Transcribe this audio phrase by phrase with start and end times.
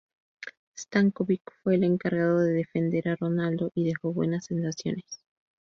[0.75, 5.03] Stanković fue el encargado de defender a Ronaldo y dejó buenas sensaciones.